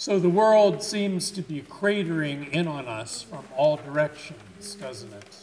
So 0.00 0.20
the 0.20 0.28
world 0.28 0.80
seems 0.84 1.32
to 1.32 1.42
be 1.42 1.60
cratering 1.60 2.48
in 2.50 2.68
on 2.68 2.86
us 2.86 3.22
from 3.22 3.44
all 3.56 3.78
directions, 3.78 4.76
doesn't 4.76 5.12
it? 5.12 5.36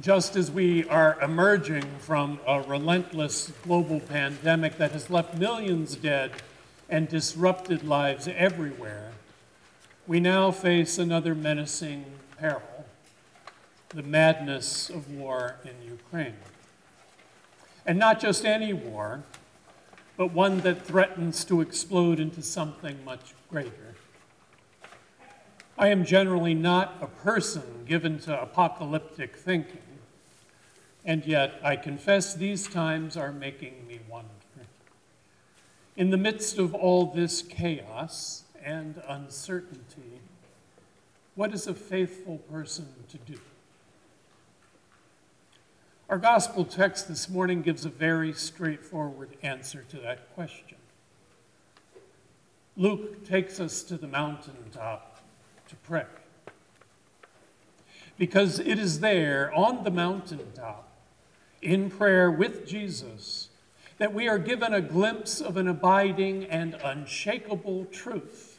Just 0.00 0.36
as 0.36 0.48
we 0.48 0.88
are 0.88 1.20
emerging 1.20 1.82
from 1.98 2.38
a 2.46 2.60
relentless 2.60 3.50
global 3.64 3.98
pandemic 3.98 4.78
that 4.78 4.92
has 4.92 5.10
left 5.10 5.36
millions 5.36 5.96
dead 5.96 6.30
and 6.88 7.08
disrupted 7.08 7.82
lives 7.82 8.28
everywhere, 8.28 9.10
we 10.06 10.20
now 10.20 10.52
face 10.52 10.96
another 10.96 11.34
menacing 11.34 12.04
peril 12.38 12.62
the 13.88 14.04
madness 14.04 14.88
of 14.88 15.10
war 15.10 15.56
in 15.64 15.84
Ukraine. 15.84 16.36
And 17.84 17.98
not 17.98 18.20
just 18.20 18.44
any 18.44 18.72
war, 18.72 19.24
but 20.20 20.34
one 20.34 20.60
that 20.60 20.84
threatens 20.84 21.46
to 21.46 21.62
explode 21.62 22.20
into 22.20 22.42
something 22.42 23.02
much 23.06 23.32
greater. 23.48 23.94
I 25.78 25.88
am 25.88 26.04
generally 26.04 26.52
not 26.52 26.98
a 27.00 27.06
person 27.06 27.86
given 27.88 28.18
to 28.18 28.42
apocalyptic 28.42 29.34
thinking, 29.34 29.80
and 31.06 31.24
yet 31.24 31.58
I 31.64 31.76
confess 31.76 32.34
these 32.34 32.68
times 32.68 33.16
are 33.16 33.32
making 33.32 33.86
me 33.88 34.00
wonder. 34.10 34.28
In 35.96 36.10
the 36.10 36.18
midst 36.18 36.58
of 36.58 36.74
all 36.74 37.06
this 37.06 37.40
chaos 37.40 38.44
and 38.62 39.00
uncertainty, 39.08 40.20
what 41.34 41.54
is 41.54 41.66
a 41.66 41.72
faithful 41.72 42.36
person 42.52 42.88
to 43.08 43.16
do? 43.16 43.40
Our 46.10 46.18
gospel 46.18 46.64
text 46.64 47.06
this 47.06 47.28
morning 47.28 47.62
gives 47.62 47.84
a 47.84 47.88
very 47.88 48.32
straightforward 48.32 49.36
answer 49.44 49.84
to 49.90 49.96
that 49.98 50.34
question. 50.34 50.76
Luke 52.76 53.24
takes 53.24 53.60
us 53.60 53.84
to 53.84 53.96
the 53.96 54.08
mountaintop 54.08 55.20
to 55.68 55.76
pray. 55.76 56.06
Because 58.18 58.58
it 58.58 58.76
is 58.76 58.98
there, 58.98 59.54
on 59.54 59.84
the 59.84 59.92
mountaintop, 59.92 60.90
in 61.62 61.88
prayer 61.90 62.28
with 62.28 62.66
Jesus, 62.66 63.50
that 63.98 64.12
we 64.12 64.26
are 64.26 64.38
given 64.38 64.74
a 64.74 64.80
glimpse 64.80 65.40
of 65.40 65.56
an 65.56 65.68
abiding 65.68 66.44
and 66.46 66.74
unshakable 66.82 67.84
truth 67.84 68.49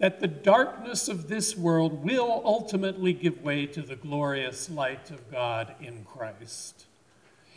that 0.00 0.20
the 0.20 0.26
darkness 0.26 1.08
of 1.08 1.28
this 1.28 1.54
world 1.56 2.02
will 2.02 2.40
ultimately 2.44 3.12
give 3.12 3.44
way 3.44 3.66
to 3.66 3.82
the 3.82 3.96
glorious 3.96 4.70
light 4.70 5.10
of 5.10 5.30
God 5.30 5.74
in 5.78 6.04
Christ, 6.04 6.86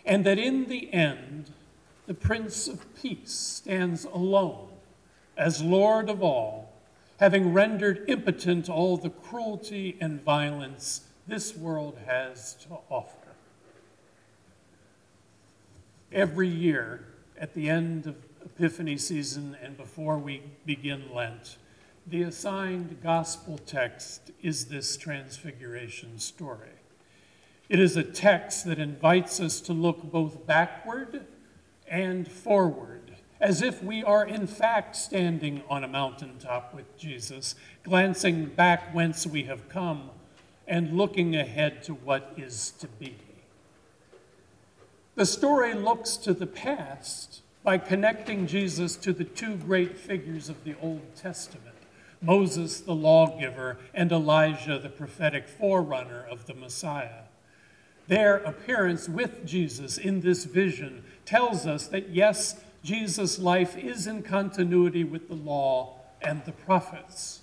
and 0.06 0.26
that 0.26 0.38
in 0.38 0.66
the 0.66 0.94
end, 0.94 1.52
the 2.06 2.14
Prince 2.14 2.68
of 2.68 2.86
Peace 3.02 3.32
stands 3.32 4.04
alone 4.04 4.68
as 5.38 5.64
Lord 5.64 6.10
of 6.10 6.22
all, 6.22 6.74
having 7.20 7.54
rendered 7.54 8.04
impotent 8.10 8.70
all 8.70 8.98
the 8.98 9.10
cruelty 9.10 9.98
and 10.02 10.22
violence 10.22 11.08
this 11.26 11.56
world 11.56 11.98
has 12.06 12.56
to 12.56 12.78
offer. 12.90 13.18
Every 16.12 16.50
year, 16.50 17.06
at 17.40 17.54
the 17.54 17.70
end 17.70 18.06
of 18.06 18.16
Epiphany 18.44 18.98
season 18.98 19.56
and 19.64 19.78
before 19.78 20.18
we 20.18 20.44
begin 20.66 21.06
Lent, 21.14 21.56
the 22.06 22.24
assigned 22.24 22.98
gospel 23.02 23.58
text 23.58 24.32
is 24.42 24.66
this 24.66 24.98
transfiguration 24.98 26.20
story. 26.20 26.70
It 27.70 27.80
is 27.80 27.96
a 27.96 28.04
text 28.04 28.66
that 28.66 28.78
invites 28.78 29.40
us 29.40 29.62
to 29.62 29.74
look 29.74 30.04
both 30.04 30.46
backward 30.46 31.26
and 31.88 32.28
forward, 32.28 33.16
as 33.40 33.62
if 33.62 33.82
we 33.82 34.04
are 34.04 34.26
in 34.26 34.48
fact 34.48 34.98
standing 34.98 35.64
on 35.70 35.84
a 35.84 35.88
mountaintop 35.88 36.74
with 36.74 36.98
Jesus, 36.98 37.56
glancing 37.84 38.48
back 38.48 38.94
whence 38.94 39.26
we 39.26 39.44
have 39.44 39.70
come 39.70 40.10
and 40.68 40.98
looking 40.98 41.36
ahead 41.36 41.84
to 41.84 41.94
what 41.94 42.34
is 42.36 42.72
to 42.80 42.88
be. 42.88 43.16
The 45.16 45.26
story 45.26 45.74
looks 45.74 46.18
to 46.18 46.34
the 46.34 46.48
past 46.48 47.42
by 47.64 47.78
connecting 47.78 48.46
Jesus 48.46 48.98
to 48.98 49.14
the 49.14 49.24
two 49.24 49.56
great 49.56 49.98
figures 49.98 50.50
of 50.50 50.64
the 50.66 50.76
Old 50.82 51.16
Testament 51.16 51.73
Moses 52.24 52.80
the 52.80 52.96
lawgiver, 52.96 53.78
and 53.94 54.12
Elijah 54.12 54.80
the 54.80 54.90
prophetic 54.90 55.48
forerunner 55.48 56.26
of 56.26 56.46
the 56.46 56.54
Messiah. 56.54 57.24
Their 58.08 58.38
appearance 58.38 59.08
with 59.08 59.46
Jesus 59.46 59.98
in 59.98 60.22
this 60.22 60.46
vision 60.46 61.04
tells 61.26 61.66
us 61.66 61.88
that 61.88 62.10
yes, 62.10 62.62
Jesus' 62.84 63.40
life 63.40 63.78
is 63.78 64.08
in 64.08 64.24
continuity 64.24 65.04
with 65.04 65.28
the 65.30 65.36
law 65.36 66.00
and 66.22 66.44
the 66.46 66.52
prophets. 66.52 67.42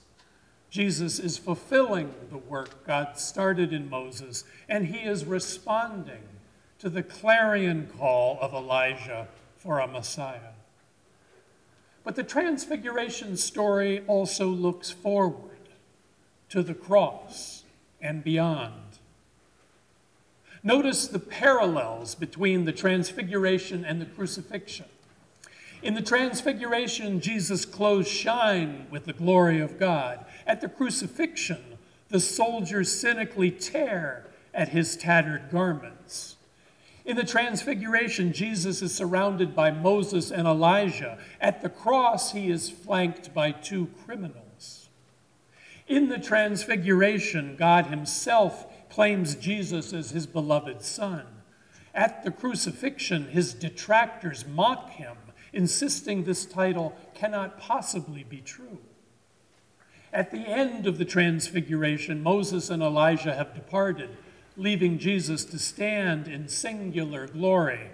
Jesus 0.71 1.19
is 1.19 1.39
fulfilling 1.39 2.15
the 2.31 2.39
work 2.39 2.87
God 2.87 3.19
started 3.19 3.73
in 3.73 3.91
Moses, 3.91 4.45
and 4.69 4.87
he 4.87 4.99
is 4.99 5.25
responding 5.25 6.23
to 6.79 6.89
the 6.89 7.03
clarion 7.03 7.89
call 7.99 8.39
of 8.41 8.55
Elijah 8.55 9.29
for 9.57 9.81
a 9.81 9.87
Messiah. 9.87 10.53
But 12.05 12.17
the 12.17 12.23
Transfiguration 12.23 13.37
story 13.37 14.03
also 14.07 14.49
looks 14.49 14.91
forward 14.91 15.59
to 16.49 16.63
the 16.63 16.75
cross 16.75 17.65
and 18.01 18.25
beyond. 18.25 18.75
Notice 20.63 21.07
the 21.07 21.19
parallels 21.19 22.15
between 22.15 22.65
the 22.65 22.73
Transfiguration 22.73 23.85
and 23.85 24.01
the 24.01 24.07
crucifixion. 24.07 24.87
In 25.83 25.95
the 25.95 26.03
Transfiguration, 26.03 27.21
Jesus' 27.21 27.65
clothes 27.65 28.09
shine 28.09 28.87
with 28.91 29.07
the 29.07 29.15
glory 29.15 29.61
of 29.61 29.79
God. 29.79 30.27
At 30.47 30.61
the 30.61 30.69
crucifixion, 30.69 31.79
the 32.09 32.21
soldiers 32.21 32.93
cynically 32.93 33.51
tear 33.51 34.27
at 34.53 34.71
his 34.71 34.97
tattered 34.97 35.51
garments. 35.51 36.37
In 37.11 37.17
the 37.17 37.25
Transfiguration, 37.25 38.33
Jesus 38.33 38.83
is 38.83 38.95
surrounded 38.95 39.53
by 39.53 39.73
Moses 39.73 40.31
and 40.31 40.47
Elijah. 40.47 41.19
At 41.41 41.61
the 41.61 41.69
cross, 41.69 42.31
he 42.31 42.53
is 42.53 42.71
flanked 42.71 43.35
by 43.35 43.51
two 43.51 43.89
criminals. 44.05 44.91
In 45.89 46.09
the 46.09 46.21
Transfiguration, 46.21 47.57
God 47.57 47.87
himself 47.87 48.65
claims 48.91 49.35
Jesus 49.35 49.93
as 49.93 50.13
his 50.13 50.29
beloved 50.29 50.83
Son. 50.83 51.27
At 51.97 52.23
the 52.23 52.31
crucifixion, 52.31 53.27
his 53.27 53.55
detractors 53.55 54.47
mock 54.47 54.91
him, 54.91 55.17
insisting 55.53 56.23
this 56.23 56.45
title 56.47 56.97
cannot 57.15 57.59
possibly 57.59 58.23
be 58.23 58.41
true. 58.41 58.79
At 60.13 60.31
the 60.31 60.47
end 60.47 60.87
of 60.87 60.97
the 60.97 61.05
Transfiguration, 61.05 62.23
Moses 62.23 62.71
and 62.71 62.85
Elijah 62.85 63.35
have 63.35 63.53
departed 63.53 64.11
leaving 64.57 64.99
Jesus 64.99 65.45
to 65.47 65.59
stand 65.59 66.29
in 66.29 66.49
singular 66.49 67.27
glory. 67.27 67.91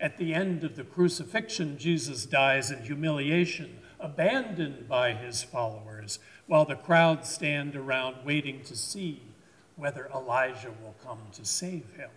At 0.00 0.18
the 0.18 0.34
end 0.34 0.64
of 0.64 0.76
the 0.76 0.84
crucifixion, 0.84 1.78
Jesus 1.78 2.26
dies 2.26 2.70
in 2.70 2.82
humiliation, 2.82 3.78
abandoned 4.00 4.88
by 4.88 5.12
his 5.12 5.42
followers, 5.42 6.18
while 6.46 6.64
the 6.64 6.74
crowd 6.74 7.24
stand 7.24 7.76
around 7.76 8.24
waiting 8.24 8.62
to 8.64 8.76
see 8.76 9.22
whether 9.76 10.10
Elijah 10.14 10.72
will 10.82 10.96
come 11.04 11.20
to 11.32 11.44
save 11.44 11.94
him. 11.96 12.10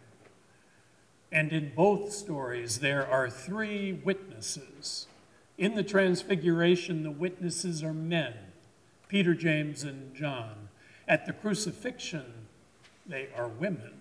And 1.31 1.51
in 1.51 1.73
both 1.75 2.11
stories, 2.11 2.79
there 2.79 3.05
are 3.05 3.29
three 3.29 3.93
witnesses. 3.93 5.07
In 5.57 5.75
the 5.75 5.83
Transfiguration, 5.83 7.03
the 7.03 7.11
witnesses 7.11 7.83
are 7.83 7.93
men 7.93 8.33
Peter, 9.07 9.35
James, 9.35 9.83
and 9.83 10.15
John. 10.15 10.69
At 11.07 11.25
the 11.25 11.33
crucifixion, 11.33 12.44
they 13.05 13.29
are 13.35 13.47
women 13.47 13.91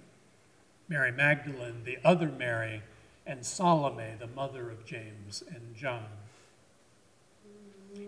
Mary 0.89 1.13
Magdalene, 1.13 1.83
the 1.85 1.99
other 2.05 2.29
Mary, 2.29 2.83
and 3.27 3.45
Salome, 3.45 4.17
the 4.19 4.27
mother 4.27 4.71
of 4.71 4.85
James 4.85 5.43
and 5.49 5.75
John. 5.75 6.07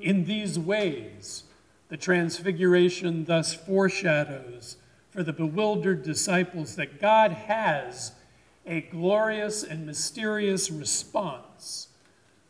In 0.01 0.25
these 0.27 0.59
ways, 0.59 1.45
the 1.89 1.97
Transfiguration 1.97 3.25
thus 3.25 3.55
foreshadows 3.55 4.77
for 5.11 5.23
the 5.23 5.33
bewildered 5.33 6.03
disciples 6.03 6.77
that 6.77 7.01
God 7.01 7.33
has 7.33 8.13
a 8.67 8.83
glorious 8.83 9.63
and 9.63 9.87
mysterious 9.87 10.71
response 10.71 11.89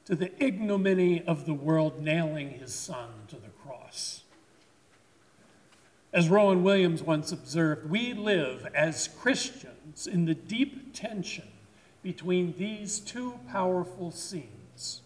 to 0.07 0.17
the 0.17 0.33
ignominy 0.43 1.23
of 1.25 1.47
the 1.47 1.55
world 1.55 2.03
nailing 2.03 2.51
his 2.51 2.75
son 2.75 3.11
to 3.29 3.37
the 3.37 3.51
cross. 3.63 4.23
As 6.13 6.29
Rowan 6.29 6.63
Williams 6.63 7.03
once 7.03 7.33
observed, 7.33 7.91
we 7.91 8.13
live 8.15 8.67
as 8.75 9.09
Christians 9.09 10.07
in 10.07 10.25
the 10.25 10.35
deep 10.35 10.95
tension 10.95 11.49
between 12.03 12.55
these 12.57 13.01
two 13.01 13.39
powerful 13.51 14.11
scenes 14.11 15.03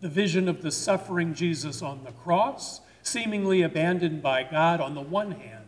the 0.00 0.08
vision 0.08 0.48
of 0.48 0.62
the 0.62 0.70
suffering 0.70 1.34
Jesus 1.34 1.82
on 1.82 2.04
the 2.04 2.12
cross, 2.12 2.80
seemingly 3.02 3.62
abandoned 3.62 4.22
by 4.22 4.42
God 4.42 4.80
on 4.80 4.94
the 4.94 5.00
one 5.00 5.32
hand, 5.32 5.66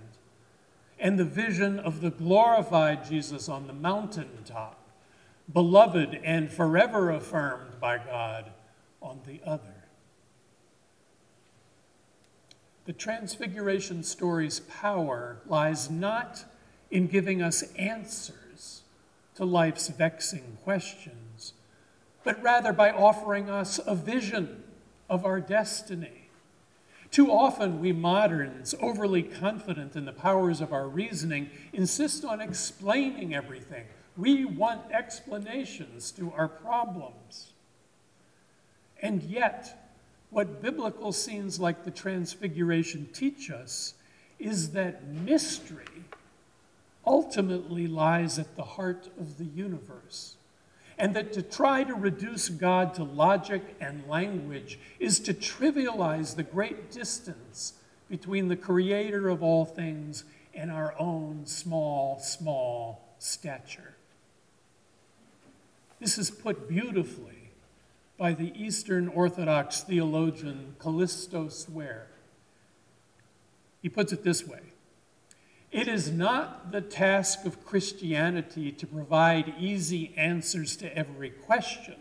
and 0.98 1.19
the 1.19 1.25
vision 1.25 1.78
of 1.78 2.00
the 2.00 2.10
glorified 2.10 3.05
Jesus 3.05 3.48
on 3.48 3.66
the 3.66 3.72
mountaintop, 3.72 4.78
beloved 5.52 6.19
and 6.25 6.50
forever 6.50 7.10
affirmed 7.10 7.78
by 7.81 7.98
God 7.98 8.52
on 9.02 9.20
the 9.26 9.40
other. 9.44 9.81
The 12.84 12.93
Transfiguration 12.93 14.02
story's 14.02 14.61
power 14.61 15.38
lies 15.46 15.88
not 15.88 16.44
in 16.90 17.06
giving 17.06 17.40
us 17.40 17.62
answers 17.75 18.82
to 19.37 19.44
life's 19.44 19.88
vexing 19.88 20.58
questions, 20.64 21.55
but 22.25 22.43
rather 22.43 22.73
by 22.73 22.90
offering 22.90 23.49
us 23.49 23.79
a 23.87 23.94
vision 23.94 24.64
of 25.08 25.25
our 25.25 25.40
destiny. 25.40 26.29
Too 27.11 27.31
often, 27.31 27.81
we 27.81 27.93
moderns, 27.93 28.75
overly 28.81 29.23
confident 29.23 29.94
in 29.94 30.06
the 30.06 30.12
powers 30.12 30.61
of 30.61 30.73
our 30.73 30.88
reasoning, 30.88 31.50
insist 31.73 32.25
on 32.25 32.40
explaining 32.40 33.34
everything. 33.34 33.84
We 34.17 34.44
want 34.44 34.90
explanations 34.90 36.11
to 36.12 36.32
our 36.32 36.49
problems. 36.49 37.52
And 39.00 39.23
yet, 39.23 39.81
what 40.32 40.62
biblical 40.62 41.12
scenes 41.12 41.61
like 41.61 41.84
the 41.84 41.90
Transfiguration 41.90 43.06
teach 43.12 43.50
us 43.50 43.94
is 44.38 44.70
that 44.70 45.06
mystery 45.06 45.84
ultimately 47.06 47.87
lies 47.87 48.38
at 48.38 48.56
the 48.56 48.62
heart 48.62 49.08
of 49.20 49.37
the 49.37 49.44
universe. 49.44 50.37
And 50.99 51.14
that 51.14 51.32
to 51.34 51.43
try 51.43 51.84
to 51.84 51.94
reduce 51.94 52.49
God 52.49 52.94
to 52.94 53.05
logic 53.05 53.62
and 53.81 54.06
language 54.08 54.79
is 54.99 55.20
to 55.20 55.34
trivialize 55.34 56.37
the 56.37 56.43
great 56.43 56.90
distance 56.90 57.75
between 58.08 58.49
the 58.49 58.56
creator 58.56 59.29
of 59.29 59.43
all 59.43 59.64
things 59.64 60.25
and 60.55 60.70
our 60.70 60.94
own 60.99 61.44
small, 61.44 62.19
small 62.20 63.14
stature. 63.19 63.94
This 66.00 66.19
is 66.19 66.31
put 66.31 66.69
beautifully 66.69 67.42
by 68.22 68.32
the 68.32 68.52
Eastern 68.54 69.08
Orthodox 69.08 69.80
theologian 69.80 70.76
Kallistos 70.78 71.69
Ware. 71.69 72.06
He 73.80 73.88
puts 73.88 74.12
it 74.12 74.22
this 74.22 74.46
way 74.46 74.60
It 75.72 75.88
is 75.88 76.12
not 76.12 76.70
the 76.70 76.82
task 76.82 77.44
of 77.44 77.66
Christianity 77.66 78.70
to 78.70 78.86
provide 78.86 79.54
easy 79.58 80.14
answers 80.16 80.76
to 80.76 80.96
every 80.96 81.30
question, 81.30 81.96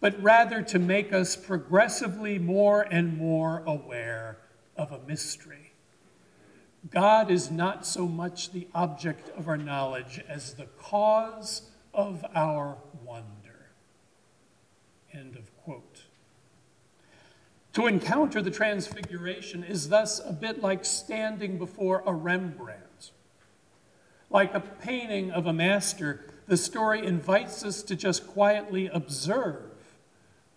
but 0.00 0.18
rather 0.22 0.62
to 0.62 0.78
make 0.78 1.12
us 1.12 1.36
progressively 1.36 2.38
more 2.38 2.80
and 2.80 3.18
more 3.18 3.62
aware 3.66 4.38
of 4.74 4.90
a 4.90 5.00
mystery. 5.06 5.74
God 6.90 7.30
is 7.30 7.50
not 7.50 7.84
so 7.84 8.06
much 8.08 8.52
the 8.52 8.68
object 8.74 9.28
of 9.36 9.48
our 9.48 9.58
knowledge 9.58 10.18
as 10.26 10.54
the 10.54 10.68
cause 10.78 11.68
of 11.92 12.24
our 12.34 12.78
wonder. 13.04 13.43
Quote. 15.64 16.02
To 17.72 17.86
encounter 17.86 18.42
the 18.42 18.50
transfiguration 18.50 19.64
is 19.64 19.88
thus 19.88 20.20
a 20.24 20.32
bit 20.32 20.60
like 20.60 20.84
standing 20.84 21.58
before 21.58 22.02
a 22.06 22.12
Rembrandt. 22.12 23.10
Like 24.30 24.54
a 24.54 24.60
painting 24.60 25.30
of 25.30 25.46
a 25.46 25.52
master, 25.52 26.26
the 26.46 26.56
story 26.56 27.04
invites 27.04 27.64
us 27.64 27.82
to 27.84 27.96
just 27.96 28.26
quietly 28.26 28.88
observe 28.88 29.70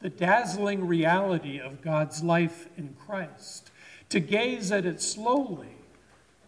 the 0.02 0.10
dazzling 0.10 0.86
reality 0.86 1.60
of 1.60 1.82
God's 1.82 2.22
life 2.22 2.68
in 2.78 2.96
Christ, 3.06 3.72
to 4.10 4.20
gaze 4.20 4.72
at 4.72 4.86
it 4.86 5.02
slowly, 5.02 5.78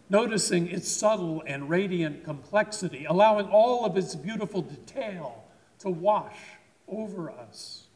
noticing 0.08 0.68
its 0.68 0.88
subtle 0.88 1.42
and 1.46 1.68
radiant 1.68 2.24
complexity, 2.24 3.06
allowing 3.06 3.46
all 3.46 3.84
of 3.84 3.96
its 3.96 4.14
beautiful 4.14 4.62
detail 4.62 5.44
to 5.80 5.88
wash 5.88 6.38
over 6.86 7.30
us. 7.30 7.86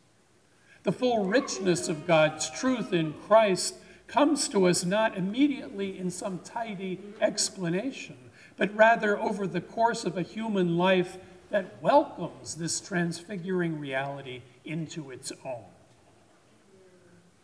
The 0.84 0.92
full 0.92 1.24
richness 1.24 1.88
of 1.88 2.06
God's 2.06 2.50
truth 2.50 2.92
in 2.92 3.14
Christ 3.26 3.76
comes 4.06 4.48
to 4.48 4.66
us 4.66 4.84
not 4.84 5.16
immediately 5.16 5.98
in 5.98 6.10
some 6.10 6.40
tidy 6.40 7.00
explanation, 7.22 8.18
but 8.58 8.76
rather 8.76 9.18
over 9.18 9.46
the 9.46 9.62
course 9.62 10.04
of 10.04 10.18
a 10.18 10.22
human 10.22 10.76
life 10.76 11.16
that 11.50 11.82
welcomes 11.82 12.56
this 12.56 12.80
transfiguring 12.80 13.80
reality 13.80 14.42
into 14.66 15.10
its 15.10 15.32
own. 15.42 15.64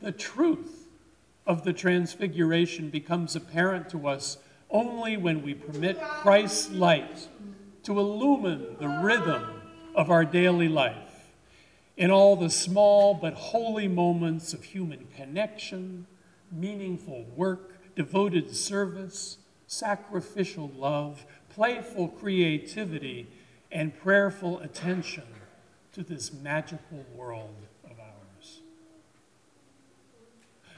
The 0.03 0.13
truth 0.13 0.89
of 1.47 1.65
the 1.65 1.73
transfiguration 1.73 2.91
becomes 2.91 3.35
apparent 3.35 3.89
to 3.91 4.07
us 4.07 4.37
only 4.69 5.17
when 5.17 5.43
we 5.43 5.55
permit 5.55 5.99
Christ's 5.99 6.71
light 6.73 7.29
to 7.85 7.99
illumine 7.99 8.77
the 8.79 9.01
rhythm 9.03 9.63
of 9.95 10.11
our 10.11 10.27
daily 10.27 10.69
life 10.69 11.10
in 12.01 12.11
all 12.11 12.35
the 12.35 12.49
small 12.49 13.13
but 13.13 13.35
holy 13.35 13.87
moments 13.87 14.55
of 14.55 14.65
human 14.65 15.07
connection, 15.15 16.07
meaningful 16.51 17.27
work, 17.37 17.95
devoted 17.95 18.57
service, 18.57 19.37
sacrificial 19.67 20.73
love, 20.75 21.27
playful 21.51 22.09
creativity, 22.09 23.29
and 23.71 23.95
prayerful 24.01 24.59
attention 24.61 25.25
to 25.93 26.03
this 26.03 26.33
magical 26.33 27.05
world 27.15 27.67
of 27.85 28.01
ours. 28.01 28.61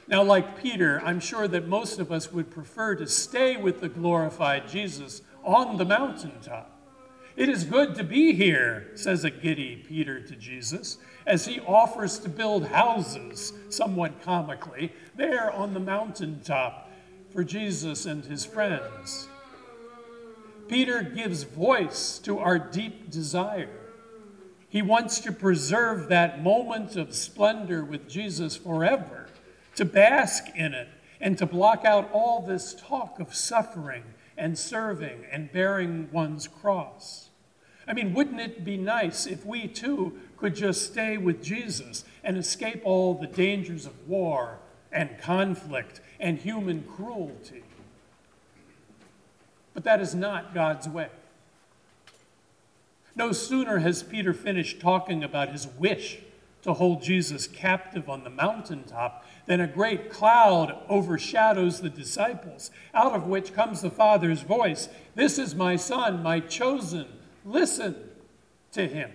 Now, 0.09 0.23
like 0.23 0.61
Peter, 0.61 1.01
I'm 1.05 1.21
sure 1.21 1.47
that 1.47 1.69
most 1.69 1.99
of 1.99 2.11
us 2.11 2.33
would 2.33 2.51
prefer 2.51 2.95
to 2.95 3.07
stay 3.07 3.55
with 3.55 3.79
the 3.79 3.87
glorified 3.87 4.67
Jesus 4.67 5.21
on 5.41 5.77
the 5.77 5.85
mountaintop. 5.85 6.72
It 7.35 7.49
is 7.49 7.63
good 7.63 7.95
to 7.95 8.03
be 8.03 8.33
here, 8.33 8.91
says 8.93 9.23
a 9.23 9.31
giddy 9.31 9.75
Peter 9.87 10.19
to 10.19 10.35
Jesus 10.35 10.99
as 11.25 11.47
he 11.47 11.59
offers 11.61 12.19
to 12.19 12.29
build 12.29 12.67
houses, 12.67 13.53
somewhat 13.69 14.21
comically, 14.21 14.91
there 15.15 15.51
on 15.51 15.73
the 15.73 15.79
mountaintop 15.79 16.91
for 17.31 17.43
Jesus 17.43 18.05
and 18.05 18.23
his 18.23 18.45
friends. 18.45 19.27
Peter 20.67 21.01
gives 21.01 21.43
voice 21.43 22.19
to 22.19 22.37
our 22.37 22.59
deep 22.59 23.09
desire. 23.09 23.79
He 24.69 24.81
wants 24.81 25.19
to 25.21 25.31
preserve 25.31 26.09
that 26.09 26.43
moment 26.43 26.95
of 26.95 27.15
splendor 27.15 27.83
with 27.83 28.07
Jesus 28.07 28.55
forever, 28.55 29.27
to 29.75 29.85
bask 29.85 30.45
in 30.55 30.73
it, 30.73 30.89
and 31.19 31.37
to 31.37 31.45
block 31.45 31.83
out 31.83 32.11
all 32.11 32.41
this 32.41 32.75
talk 32.75 33.19
of 33.19 33.33
suffering 33.33 34.03
and 34.37 34.57
serving 34.57 35.25
and 35.31 35.51
bearing 35.51 36.09
one's 36.11 36.47
cross. 36.47 37.29
I 37.87 37.93
mean, 37.93 38.13
wouldn't 38.13 38.39
it 38.39 38.63
be 38.63 38.77
nice 38.77 39.25
if 39.25 39.45
we 39.45 39.67
too 39.67 40.19
could 40.37 40.55
just 40.55 40.91
stay 40.91 41.17
with 41.17 41.43
Jesus 41.43 42.03
and 42.23 42.37
escape 42.37 42.81
all 42.83 43.13
the 43.13 43.27
dangers 43.27 43.85
of 43.85 44.07
war 44.07 44.59
and 44.91 45.17
conflict 45.19 45.99
and 46.19 46.37
human 46.37 46.83
cruelty. 46.83 47.63
But 49.73 49.83
that 49.83 49.99
is 49.99 50.13
not 50.13 50.53
God's 50.53 50.87
way. 50.87 51.09
No 53.15 53.31
sooner 53.31 53.79
has 53.79 54.03
Peter 54.03 54.33
finished 54.33 54.79
talking 54.79 55.23
about 55.23 55.49
his 55.49 55.67
wish 55.67 56.19
to 56.63 56.73
hold 56.73 57.03
Jesus 57.03 57.47
captive 57.47 58.09
on 58.09 58.23
the 58.23 58.29
mountaintop 58.29 59.23
then 59.45 59.59
a 59.59 59.67
great 59.67 60.09
cloud 60.09 60.77
overshadows 60.87 61.81
the 61.81 61.89
disciples, 61.89 62.71
out 62.93 63.13
of 63.13 63.27
which 63.27 63.53
comes 63.53 63.81
the 63.81 63.89
Father's 63.89 64.41
voice 64.41 64.89
This 65.15 65.37
is 65.37 65.53
my 65.53 65.75
Son, 65.75 66.23
my 66.23 66.39
chosen. 66.39 67.07
Listen 67.45 67.95
to 68.71 68.87
him. 68.87 69.11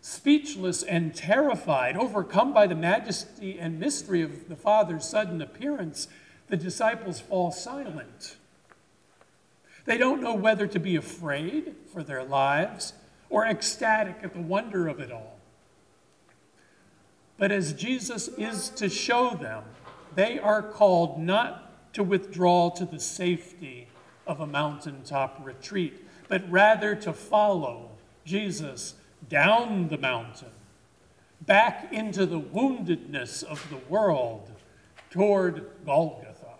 Speechless 0.00 0.82
and 0.82 1.14
terrified, 1.14 1.96
overcome 1.96 2.52
by 2.52 2.66
the 2.66 2.74
majesty 2.74 3.58
and 3.58 3.78
mystery 3.78 4.22
of 4.22 4.48
the 4.48 4.56
Father's 4.56 5.08
sudden 5.08 5.40
appearance, 5.40 6.08
the 6.48 6.56
disciples 6.56 7.20
fall 7.20 7.52
silent. 7.52 8.36
They 9.84 9.98
don't 9.98 10.22
know 10.22 10.34
whether 10.34 10.66
to 10.66 10.80
be 10.80 10.96
afraid 10.96 11.74
for 11.92 12.02
their 12.02 12.24
lives 12.24 12.94
or 13.30 13.46
ecstatic 13.46 14.16
at 14.22 14.32
the 14.32 14.40
wonder 14.40 14.88
of 14.88 15.00
it 15.00 15.12
all. 15.12 15.38
But 17.36 17.52
as 17.52 17.72
Jesus 17.72 18.28
is 18.36 18.68
to 18.70 18.88
show 18.88 19.30
them, 19.30 19.64
they 20.14 20.38
are 20.38 20.62
called 20.62 21.20
not 21.20 21.94
to 21.94 22.02
withdraw 22.02 22.70
to 22.70 22.84
the 22.84 22.98
safety 22.98 23.88
of 24.26 24.40
a 24.40 24.46
mountaintop 24.46 25.40
retreat, 25.42 26.04
but 26.28 26.50
rather 26.50 26.94
to 26.96 27.12
follow 27.12 27.90
Jesus 28.24 28.94
down 29.28 29.88
the 29.88 29.98
mountain, 29.98 30.50
back 31.40 31.92
into 31.92 32.26
the 32.26 32.40
woundedness 32.40 33.42
of 33.42 33.64
the 33.70 33.78
world, 33.88 34.50
toward 35.10 35.66
Golgotha. 35.86 36.54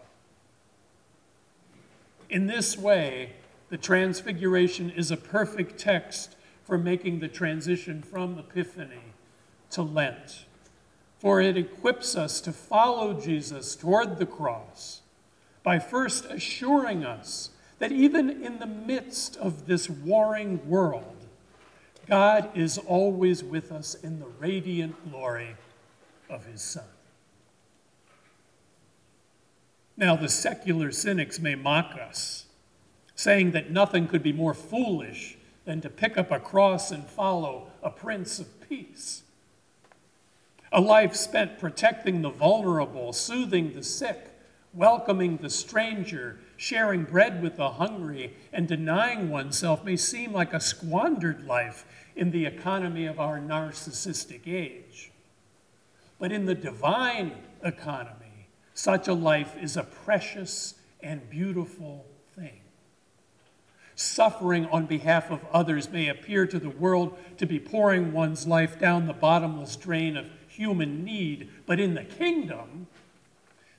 In 2.31 2.47
this 2.47 2.77
way, 2.77 3.33
the 3.69 3.77
Transfiguration 3.77 4.91
is 4.91 5.11
a 5.11 5.17
perfect 5.17 5.79
text 5.79 6.37
for 6.69 6.77
making 6.77 7.19
the 7.19 7.29
transition 7.29 8.03
from 8.03 8.39
Epiphany 8.39 9.15
to 9.71 9.81
Lent, 9.81 10.45
for 11.19 11.41
it 11.41 11.57
equips 11.57 12.15
us 12.15 12.43
to 12.43 12.53
follow 12.53 13.19
Jesus 13.19 13.75
toward 13.75 14.19
the 14.19 14.27
cross 14.27 15.01
by 15.63 15.79
first 15.79 16.27
assuring 16.27 17.07
us 17.07 17.49
that 17.79 17.91
even 17.91 18.45
in 18.45 18.59
the 18.59 18.67
midst 18.67 19.35
of 19.39 19.67
this 19.67 19.89
warring 19.89 20.69
world, 20.69 21.17
God 22.07 22.51
is 22.55 22.77
always 22.77 23.43
with 23.43 23.73
us 23.73 23.95
in 23.95 24.21
the 24.21 24.29
radiant 24.39 25.11
glory 25.11 25.57
of 26.29 26.45
his 26.45 26.61
Son. 26.61 26.85
Now, 29.97 30.17
the 30.17 30.29
secular 30.29 30.93
cynics 30.93 31.39
may 31.39 31.55
mock 31.55 31.95
us, 31.99 32.45
saying 33.15 33.53
that 33.53 33.71
nothing 33.71 34.07
could 34.07 34.23
be 34.23 34.35
more 34.35 34.55
foolish 34.55 35.38
than 35.69 35.83
to 35.83 35.91
pick 35.91 36.17
up 36.17 36.31
a 36.31 36.41
cross 36.41 36.91
and 36.91 37.05
follow 37.05 37.67
a 37.83 37.91
Prince 37.91 38.39
of 38.39 38.47
Peace. 38.71 39.23
A 40.73 40.81
life 40.81 41.15
spent 41.15 41.59
protecting 41.59 42.23
the 42.23 42.31
vulnerable, 42.31 43.13
soothing 43.13 43.75
the 43.75 43.83
sick, 43.83 44.31
welcoming 44.73 45.37
the 45.37 45.51
stranger, 45.51 46.39
sharing 46.57 47.05
bread 47.05 47.43
with 47.43 47.59
the 47.59 47.73
hungry, 47.73 48.35
and 48.51 48.67
denying 48.67 49.29
oneself 49.29 49.85
may 49.85 49.97
seem 49.97 50.33
like 50.33 50.55
a 50.55 50.61
squandered 50.61 51.47
life 51.47 51.85
in 52.17 52.31
the 52.31 52.47
economy 52.47 53.05
of 53.05 53.21
our 53.21 53.39
narcissistic 53.39 54.49
age. 54.49 55.11
But 56.19 56.33
in 56.33 56.47
the 56.47 56.55
divine 56.55 57.33
economy, 57.63 58.49
such 58.73 59.07
a 59.07 59.13
life 59.13 59.55
is 59.61 59.77
a 59.77 59.83
precious 59.83 60.77
and 61.03 61.29
beautiful 61.29 62.07
thing. 62.35 62.61
Suffering 64.01 64.67
on 64.67 64.87
behalf 64.87 65.29
of 65.29 65.45
others 65.53 65.91
may 65.91 66.07
appear 66.07 66.47
to 66.47 66.61
the 66.61 66.71
world 66.71 67.19
to 67.37 67.47
be 67.47 67.59
pouring 67.59 68.13
one's 68.13 68.47
life 68.47 68.79
down 68.79 69.09
the 69.09 69.13
bottomless 69.13 69.75
drain 69.75 70.17
of 70.17 70.31
human 70.47 71.03
need, 71.03 71.51
but 71.67 71.81
in 71.81 71.95
the 71.95 72.05
kingdom, 72.05 72.87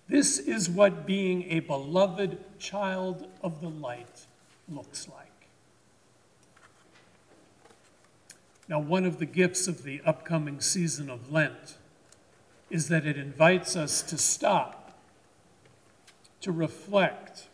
this 0.10 0.38
is 0.38 0.70
what 0.70 1.06
being 1.06 1.44
a 1.44 1.62
beloved 1.62 2.38
child 2.60 3.30
of 3.42 3.62
the 3.62 3.70
light 3.70 4.26
looks 4.68 5.08
like. 5.08 5.48
Now, 8.68 8.80
one 8.82 9.06
of 9.06 9.20
the 9.20 9.26
gifts 9.26 9.70
of 9.70 9.84
the 9.84 10.02
upcoming 10.06 10.60
season 10.60 11.10
of 11.10 11.32
Lent 11.32 11.78
is 12.70 12.90
that 12.90 13.06
it 13.06 13.16
invites 13.16 13.78
us 13.78 14.02
to 14.02 14.18
stop 14.18 15.00
to 16.42 16.52
reflect 16.52 17.48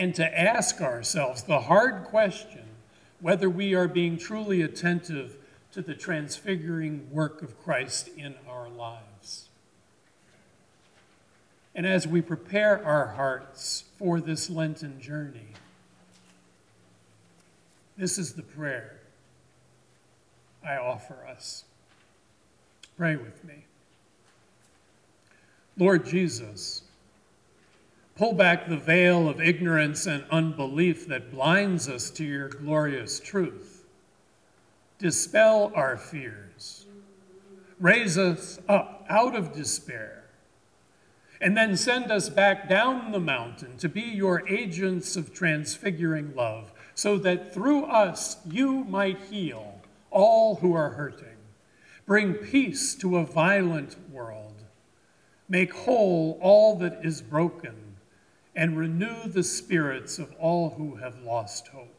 and 0.00 0.14
to 0.14 0.40
ask 0.40 0.80
ourselves 0.80 1.42
the 1.42 1.60
hard 1.60 2.04
question 2.04 2.64
whether 3.20 3.50
we 3.50 3.74
are 3.74 3.86
being 3.86 4.16
truly 4.16 4.62
attentive 4.62 5.36
to 5.70 5.82
the 5.82 5.94
transfiguring 5.94 7.06
work 7.12 7.42
of 7.42 7.62
Christ 7.62 8.08
in 8.16 8.34
our 8.48 8.70
lives. 8.70 9.50
And 11.74 11.86
as 11.86 12.08
we 12.08 12.22
prepare 12.22 12.82
our 12.82 13.08
hearts 13.08 13.84
for 13.98 14.22
this 14.22 14.48
Lenten 14.48 15.02
journey, 15.02 15.48
this 17.98 18.16
is 18.16 18.32
the 18.32 18.42
prayer 18.42 19.00
I 20.66 20.78
offer 20.78 21.26
us. 21.30 21.64
Pray 22.96 23.16
with 23.16 23.44
me. 23.44 23.66
Lord 25.76 26.06
Jesus, 26.06 26.84
Pull 28.20 28.34
back 28.34 28.68
the 28.68 28.76
veil 28.76 29.30
of 29.30 29.40
ignorance 29.40 30.04
and 30.04 30.26
unbelief 30.30 31.08
that 31.08 31.30
blinds 31.30 31.88
us 31.88 32.10
to 32.10 32.22
your 32.22 32.50
glorious 32.50 33.18
truth. 33.18 33.86
Dispel 34.98 35.72
our 35.74 35.96
fears. 35.96 36.84
Raise 37.78 38.18
us 38.18 38.60
up 38.68 39.06
out 39.08 39.34
of 39.34 39.54
despair. 39.54 40.24
And 41.40 41.56
then 41.56 41.78
send 41.78 42.12
us 42.12 42.28
back 42.28 42.68
down 42.68 43.10
the 43.10 43.20
mountain 43.20 43.78
to 43.78 43.88
be 43.88 44.02
your 44.02 44.46
agents 44.46 45.16
of 45.16 45.32
transfiguring 45.32 46.34
love, 46.34 46.72
so 46.94 47.16
that 47.16 47.54
through 47.54 47.86
us 47.86 48.36
you 48.46 48.84
might 48.84 49.18
heal 49.30 49.80
all 50.10 50.56
who 50.56 50.74
are 50.74 50.90
hurting, 50.90 51.38
bring 52.04 52.34
peace 52.34 52.94
to 52.96 53.16
a 53.16 53.24
violent 53.24 53.96
world, 54.12 54.62
make 55.48 55.72
whole 55.72 56.38
all 56.42 56.76
that 56.76 57.00
is 57.02 57.22
broken 57.22 57.89
and 58.54 58.76
renew 58.76 59.26
the 59.26 59.42
spirits 59.42 60.18
of 60.18 60.32
all 60.38 60.70
who 60.70 60.96
have 60.96 61.22
lost 61.22 61.68
hope. 61.68 61.94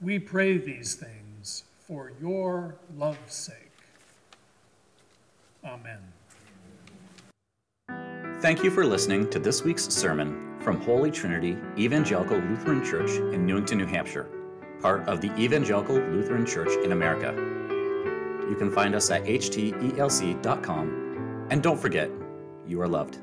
We 0.00 0.18
pray 0.18 0.58
these 0.58 0.94
things 0.94 1.64
for 1.86 2.12
your 2.20 2.76
love's 2.96 3.34
sake. 3.34 3.70
Amen. 5.64 6.00
Thank 8.40 8.62
you 8.62 8.70
for 8.70 8.84
listening 8.84 9.30
to 9.30 9.38
this 9.38 9.62
week's 9.62 9.84
sermon 9.84 10.58
from 10.60 10.80
Holy 10.80 11.10
Trinity 11.10 11.56
Evangelical 11.78 12.38
Lutheran 12.38 12.84
Church 12.84 13.10
in 13.34 13.46
Newington, 13.46 13.78
New 13.78 13.86
Hampshire, 13.86 14.28
part 14.80 15.08
of 15.08 15.20
the 15.20 15.34
Evangelical 15.38 15.96
Lutheran 15.96 16.44
Church 16.44 16.70
in 16.84 16.92
America. 16.92 17.32
You 18.48 18.56
can 18.56 18.70
find 18.70 18.94
us 18.94 19.10
at 19.10 19.24
htelc.com, 19.24 20.36
and 21.50 21.62
don't 21.62 21.80
forget, 21.80 22.10
you 22.66 22.80
are 22.82 22.88
loved. 22.88 23.20